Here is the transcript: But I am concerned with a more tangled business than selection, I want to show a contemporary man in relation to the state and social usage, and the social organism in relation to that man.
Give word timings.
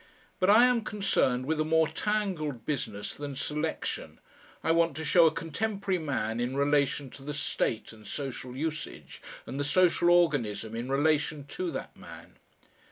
But 0.39 0.49
I 0.49 0.65
am 0.65 0.83
concerned 0.83 1.45
with 1.45 1.61
a 1.61 1.63
more 1.63 1.87
tangled 1.87 2.65
business 2.65 3.13
than 3.13 3.35
selection, 3.35 4.19
I 4.63 4.71
want 4.71 4.97
to 4.97 5.05
show 5.05 5.27
a 5.27 5.31
contemporary 5.31 5.99
man 5.99 6.39
in 6.39 6.57
relation 6.57 7.11
to 7.11 7.21
the 7.23 7.35
state 7.35 7.93
and 7.93 8.07
social 8.07 8.57
usage, 8.57 9.21
and 9.45 9.59
the 9.59 9.63
social 9.63 10.09
organism 10.09 10.73
in 10.75 10.89
relation 10.89 11.45
to 11.49 11.69
that 11.73 11.95
man. 11.95 12.37